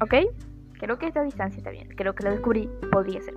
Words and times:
¿ok? 0.00 0.14
Creo 0.78 0.98
que 0.98 1.06
esta 1.06 1.22
distancia 1.22 1.58
está 1.58 1.70
bien, 1.70 1.88
creo 1.96 2.14
que 2.14 2.24
lo 2.24 2.30
descubrí, 2.30 2.68
podría 2.92 3.20
ser. 3.22 3.34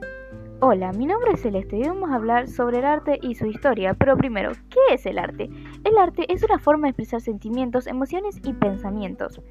Hola, 0.61 0.91
mi 0.91 1.05
nombre 1.05 1.31
es 1.33 1.41
Celeste 1.41 1.77
y 1.77 1.87
vamos 1.87 2.11
a 2.11 2.15
hablar 2.15 2.49
sobre 2.49 2.79
el 2.79 2.85
arte 2.85 3.17
y 3.21 3.35
su 3.35 3.45
historia, 3.45 3.93
pero 3.93 4.17
primero, 4.17 4.51
¿qué 4.69 4.93
es 4.93 5.05
el 5.05 5.17
arte? 5.17 5.49
El 5.85 5.97
arte 5.97 6.25
es 6.27 6.43
una 6.43 6.59
forma 6.59 6.87
de 6.87 6.89
expresar 6.89 7.21
sentimientos, 7.21 7.87
emociones 7.87 8.41
y 8.43 8.51
pensamientos. 8.51 9.41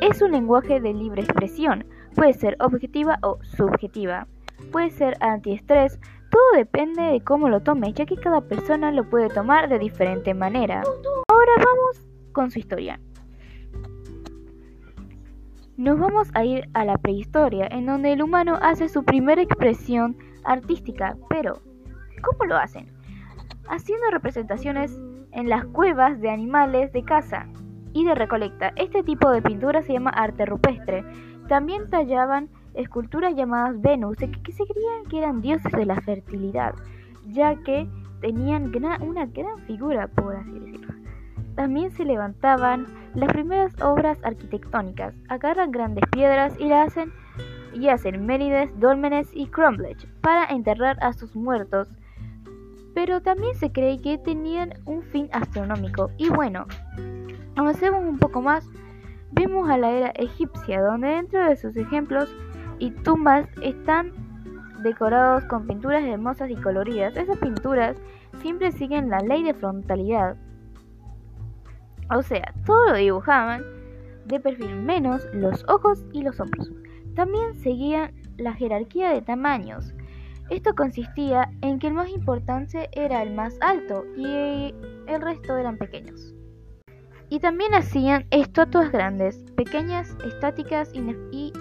Es 0.00 0.22
un 0.22 0.30
lenguaje 0.30 0.80
de 0.80 0.94
libre 0.94 1.22
expresión, 1.22 1.84
puede 2.14 2.32
ser 2.32 2.56
objetiva 2.60 3.18
o 3.22 3.38
subjetiva, 3.42 4.26
puede 4.72 4.90
ser 4.90 5.18
antiestrés, 5.20 6.00
todo 6.30 6.56
depende 6.56 7.02
de 7.02 7.20
cómo 7.22 7.50
lo 7.50 7.60
tomes, 7.60 7.92
ya 7.92 8.06
que 8.06 8.16
cada 8.16 8.40
persona 8.40 8.92
lo 8.92 9.10
puede 9.10 9.28
tomar 9.28 9.68
de 9.68 9.78
diferente 9.78 10.32
manera. 10.32 10.82
Ahora 11.28 11.52
vamos 11.56 12.06
con 12.32 12.50
su 12.50 12.60
historia. 12.60 12.98
Nos 15.80 15.98
vamos 15.98 16.28
a 16.34 16.44
ir 16.44 16.68
a 16.74 16.84
la 16.84 16.98
prehistoria, 16.98 17.66
en 17.70 17.86
donde 17.86 18.12
el 18.12 18.22
humano 18.22 18.58
hace 18.60 18.90
su 18.90 19.02
primera 19.02 19.40
expresión 19.40 20.14
artística, 20.44 21.16
pero 21.30 21.62
¿cómo 22.20 22.44
lo 22.44 22.58
hacen? 22.58 22.86
Haciendo 23.66 24.10
representaciones 24.10 25.00
en 25.32 25.48
las 25.48 25.64
cuevas 25.64 26.20
de 26.20 26.28
animales 26.28 26.92
de 26.92 27.02
caza 27.02 27.46
y 27.94 28.04
de 28.04 28.14
recolecta. 28.14 28.74
Este 28.76 29.02
tipo 29.02 29.30
de 29.30 29.40
pintura 29.40 29.80
se 29.80 29.94
llama 29.94 30.10
arte 30.10 30.44
rupestre. 30.44 31.02
También 31.48 31.88
tallaban 31.88 32.50
esculturas 32.74 33.34
llamadas 33.34 33.80
Venus, 33.80 34.18
que 34.18 34.52
se 34.52 34.66
creían 34.66 35.06
que 35.08 35.16
eran 35.16 35.40
dioses 35.40 35.72
de 35.72 35.86
la 35.86 35.98
fertilidad, 36.02 36.74
ya 37.28 37.56
que 37.56 37.88
tenían 38.20 38.70
una 39.00 39.24
gran 39.24 39.58
figura, 39.66 40.08
por 40.08 40.36
así 40.36 40.58
decirlo. 40.58 40.99
También 41.60 41.90
se 41.90 42.06
levantaban 42.06 42.86
las 43.14 43.30
primeras 43.34 43.78
obras 43.82 44.16
arquitectónicas, 44.22 45.14
agarran 45.28 45.70
grandes 45.70 46.04
piedras 46.10 46.58
y 46.58 46.64
las 46.64 46.86
hacen 46.86 47.12
y 47.74 47.88
hacen 47.88 48.24
mérides, 48.24 48.70
dólmenes 48.80 49.28
y 49.34 49.46
crumblech 49.46 50.08
para 50.22 50.46
enterrar 50.46 50.96
a 51.02 51.12
sus 51.12 51.36
muertos. 51.36 51.92
Pero 52.94 53.20
también 53.20 53.54
se 53.56 53.70
cree 53.70 54.00
que 54.00 54.16
tenían 54.16 54.72
un 54.86 55.02
fin 55.02 55.28
astronómico. 55.32 56.10
Y 56.16 56.30
bueno, 56.30 56.64
avancemos 57.56 58.06
un 58.08 58.18
poco 58.18 58.40
más, 58.40 58.66
vemos 59.30 59.68
a 59.68 59.76
la 59.76 59.90
era 59.90 60.08
egipcia, 60.12 60.80
donde 60.80 61.08
dentro 61.08 61.46
de 61.46 61.56
sus 61.56 61.76
ejemplos 61.76 62.34
y 62.78 62.90
tumbas 62.90 63.46
están 63.60 64.12
decorados 64.82 65.44
con 65.44 65.66
pinturas 65.66 66.04
hermosas 66.04 66.48
y 66.48 66.56
coloridas. 66.56 67.14
Esas 67.18 67.36
pinturas 67.36 67.98
siempre 68.40 68.72
siguen 68.72 69.10
la 69.10 69.18
ley 69.18 69.42
de 69.42 69.52
frontalidad. 69.52 70.38
O 72.10 72.22
sea, 72.22 72.52
todo 72.66 72.90
lo 72.90 72.96
dibujaban 72.96 73.64
de 74.26 74.40
perfil 74.40 74.74
menos 74.76 75.26
los 75.32 75.64
ojos 75.68 76.04
y 76.12 76.22
los 76.22 76.40
hombros. 76.40 76.70
También 77.14 77.54
seguían 77.54 78.12
la 78.36 78.54
jerarquía 78.54 79.10
de 79.10 79.22
tamaños. 79.22 79.92
Esto 80.50 80.74
consistía 80.74 81.50
en 81.62 81.78
que 81.78 81.88
el 81.88 81.94
más 81.94 82.08
importante 82.08 82.88
era 82.92 83.22
el 83.22 83.34
más 83.34 83.56
alto 83.60 84.04
y 84.16 84.74
el 85.06 85.20
resto 85.20 85.56
eran 85.56 85.76
pequeños. 85.76 86.34
Y 87.28 87.38
también 87.38 87.74
hacían 87.74 88.26
estatuas 88.30 88.90
grandes, 88.90 89.44
pequeñas, 89.56 90.16
estáticas 90.24 90.92
y 90.92 91.52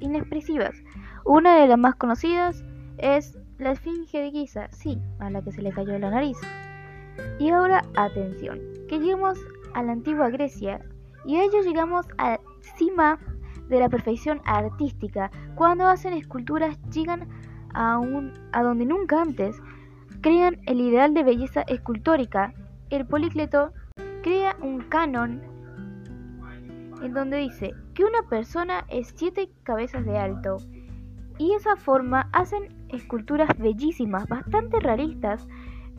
inexpresivas. 0.00 0.76
Una 1.24 1.60
de 1.60 1.66
las 1.66 1.78
más 1.78 1.96
conocidas 1.96 2.64
es 2.98 3.36
la 3.58 3.72
Esfinge 3.72 4.20
de 4.20 4.30
Giza, 4.30 4.68
sí, 4.70 5.02
a 5.18 5.28
la 5.30 5.42
que 5.42 5.50
se 5.50 5.62
le 5.62 5.72
cayó 5.72 5.98
la 5.98 6.10
nariz. 6.10 6.38
Y 7.40 7.50
ahora, 7.50 7.82
atención, 7.96 8.60
que 8.88 8.98
llegamos 8.98 9.38
a 9.76 9.82
la 9.82 9.92
antigua 9.92 10.30
Grecia 10.30 10.80
y 11.26 11.36
a 11.36 11.44
ello 11.44 11.60
llegamos 11.62 12.06
a 12.16 12.40
cima 12.78 13.18
de 13.68 13.78
la 13.78 13.90
perfección 13.90 14.40
artística. 14.46 15.30
Cuando 15.54 15.86
hacen 15.86 16.14
esculturas 16.14 16.78
llegan 16.90 17.28
a, 17.74 17.98
un, 17.98 18.32
a 18.52 18.62
donde 18.62 18.86
nunca 18.86 19.20
antes 19.20 19.60
crean 20.22 20.58
el 20.66 20.80
ideal 20.80 21.12
de 21.12 21.24
belleza 21.24 21.60
escultórica. 21.62 22.54
El 22.88 23.06
Polícleto 23.06 23.72
crea 24.22 24.56
un 24.62 24.80
canon 24.80 25.42
en 27.02 27.12
donde 27.12 27.36
dice 27.36 27.74
que 27.92 28.04
una 28.04 28.22
persona 28.30 28.86
es 28.88 29.12
siete 29.14 29.50
cabezas 29.62 30.06
de 30.06 30.16
alto 30.16 30.56
y 31.38 31.52
esa 31.52 31.76
forma 31.76 32.30
hacen 32.32 32.74
esculturas 32.88 33.50
bellísimas, 33.58 34.26
bastante 34.26 34.80
realistas 34.80 35.46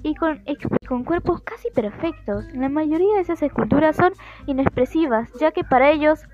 y 0.03 0.15
con, 0.15 0.43
con 0.87 1.03
cuerpos 1.03 1.41
casi 1.41 1.69
perfectos. 1.71 2.45
La 2.53 2.69
mayoría 2.69 3.15
de 3.15 3.21
esas 3.21 3.41
esculturas 3.41 3.95
son 3.95 4.13
inexpresivas, 4.45 5.31
ya 5.39 5.51
que 5.51 5.63
para 5.63 5.91
ellos 5.91 6.25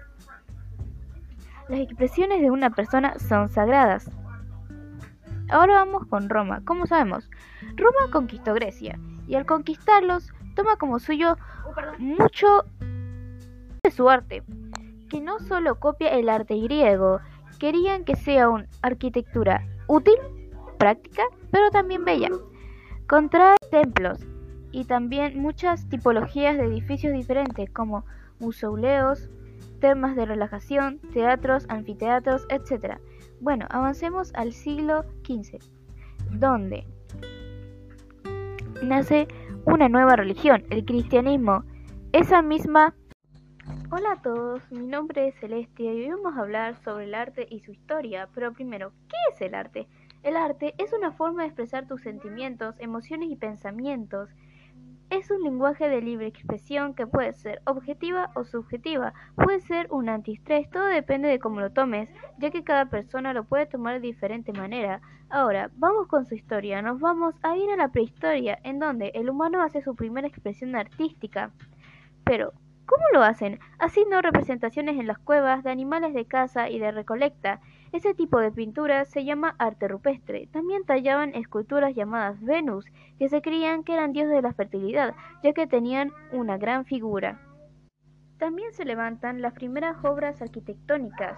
las 1.70 1.80
expresiones 1.80 2.42
de 2.42 2.52
una 2.52 2.70
persona 2.70 3.18
son 3.20 3.50
sagradas. 3.50 4.10
Ahora 5.50 5.76
vamos 5.76 6.06
con 6.08 6.30
Roma. 6.30 6.62
¿Cómo 6.66 6.86
sabemos? 6.86 7.30
Roma 7.76 8.12
conquistó 8.12 8.54
Grecia 8.54 9.00
y 9.28 9.36
al 9.36 9.46
conquistarlos 9.46 10.32
toma 10.56 10.78
como 10.78 11.00
suyo 11.00 11.38
mucho 11.98 12.66
de 13.84 13.92
su 13.92 14.10
arte, 14.10 14.44
que 15.10 15.22
no 15.22 15.40
solo 15.40 15.80
copia 15.80 16.10
el 16.10 16.30
arte 16.30 16.56
griego, 16.56 17.20
querían 17.60 18.04
que 18.04 18.16
sea 18.16 18.50
una 18.50 18.68
arquitectura 18.82 19.66
útil, 19.88 20.16
práctica, 20.78 21.24
pero 21.52 21.70
también 21.72 22.06
bella. 22.06 22.30
Contrae 23.08 23.58
templos 23.70 24.20
y 24.72 24.86
también 24.86 25.40
muchas 25.40 25.88
tipologías 25.90 26.58
de 26.58 26.66
edificios 26.66 27.14
diferentes 27.14 27.70
como 27.70 28.06
mausoleos, 28.40 29.30
temas 29.80 30.16
de 30.16 30.26
relajación, 30.26 31.00
teatros, 31.14 31.66
anfiteatros, 31.70 32.48
etc. 32.50 32.98
Bueno, 33.42 33.68
avancemos 33.70 34.34
al 34.36 34.54
siglo 34.54 35.04
XV, 35.26 35.60
donde 36.32 36.88
nace 38.82 39.28
una 39.66 39.90
nueva 39.90 40.16
religión, 40.16 40.64
el 40.70 40.86
cristianismo. 40.86 41.64
Esa 42.14 42.42
misma... 42.42 42.96
Hola 43.92 44.14
a 44.14 44.22
todos, 44.22 44.62
mi 44.72 44.88
nombre 44.88 45.28
es 45.28 45.36
Celestia 45.40 45.94
y 45.94 46.04
hoy 46.04 46.10
vamos 46.10 46.38
a 46.38 46.42
hablar 46.42 46.82
sobre 46.84 47.06
el 47.06 47.14
arte 47.14 47.48
y 47.50 47.60
su 47.60 47.72
historia. 47.72 48.28
Pero 48.34 48.54
primero, 48.54 48.92
¿qué 49.08 49.18
es 49.32 49.42
el 49.42 49.54
arte? 49.54 49.88
El 50.24 50.38
arte 50.38 50.74
es 50.78 50.94
una 50.94 51.12
forma 51.12 51.42
de 51.42 51.50
expresar 51.50 51.86
tus 51.86 52.02
sentimientos, 52.02 52.76
emociones 52.80 53.30
y 53.30 53.36
pensamientos. 53.36 54.30
Es 55.10 55.30
un 55.30 55.44
lenguaje 55.44 55.90
de 55.90 56.02
libre 56.02 56.28
expresión 56.28 56.96
que 56.96 57.06
puede 57.06 57.34
ser 57.34 57.62
objetiva 57.66 58.32
o 58.34 58.46
subjetiva, 58.46 59.14
puede 59.36 59.60
ser 59.60 59.88
un 59.92 60.08
antiestrés, 60.08 60.70
todo 60.70 60.86
depende 60.86 61.28
de 61.28 61.40
cómo 61.40 61.60
lo 61.60 61.74
tomes, 61.74 62.10
ya 62.40 62.52
que 62.52 62.64
cada 62.64 62.86
persona 62.86 63.34
lo 63.34 63.44
puede 63.44 63.66
tomar 63.66 63.96
de 63.96 64.08
diferente 64.08 64.54
manera. 64.54 65.02
Ahora, 65.30 65.70
vamos 65.76 66.08
con 66.08 66.26
su 66.26 66.36
historia, 66.36 66.82
nos 66.82 67.02
vamos 67.02 67.36
a 67.44 67.58
ir 67.58 67.70
a 67.72 67.76
la 67.76 67.90
prehistoria, 67.90 68.58
en 68.64 68.80
donde 68.80 69.12
el 69.16 69.30
humano 69.30 69.62
hace 69.62 69.82
su 69.82 69.94
primera 69.94 70.28
expresión 70.28 70.74
artística. 70.76 71.52
Pero, 72.24 72.54
¿cómo 72.86 73.04
lo 73.14 73.24
hacen? 73.24 73.60
Haciendo 73.80 74.22
representaciones 74.22 75.00
en 75.00 75.08
las 75.08 75.18
cuevas 75.20 75.64
de 75.64 75.72
animales 75.72 76.14
de 76.14 76.26
caza 76.26 76.70
y 76.70 76.80
de 76.80 76.92
recolecta. 76.92 77.60
Ese 77.92 78.14
tipo 78.14 78.40
de 78.40 78.52
pintura 78.52 79.06
se 79.06 79.24
llama 79.24 79.56
arte 79.60 79.88
rupestre. 79.88 80.48
También 80.48 80.84
tallaban 80.84 81.36
esculturas 81.36 81.96
llamadas 81.96 82.42
Venus, 82.42 82.86
que 83.20 83.30
se 83.30 83.42
creían 83.42 83.84
que 83.84 83.94
eran 83.94 84.14
dioses 84.14 84.34
de 84.34 84.42
la 84.42 84.54
fertilidad, 84.54 85.16
ya 85.44 85.54
que 85.54 85.68
tenían 85.68 86.12
una 86.32 86.58
gran 86.58 86.86
figura. 86.86 87.40
También 88.38 88.74
se 88.74 88.84
levantan 88.84 89.42
las 89.42 89.54
primeras 89.54 90.04
obras 90.04 90.42
arquitectónicas. 90.42 91.38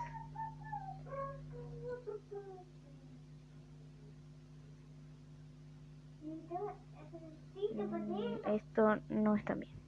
Mm, 7.76 8.50
esto 8.56 8.98
no 9.10 9.36
está 9.36 9.56
bien. 9.56 9.85